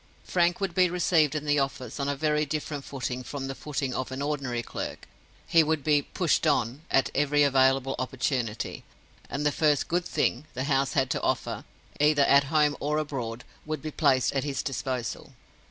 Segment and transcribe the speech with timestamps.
[0.23, 3.93] Frank would be received in the office on a very different footing from the footing
[3.93, 5.07] of an ordinary clerk;
[5.45, 8.83] he would be "pushed on" at every available opportunity;
[9.29, 11.65] and the first "good thing" the House had to offer,
[11.99, 15.33] either at home or abroad, would be placed at his disposal.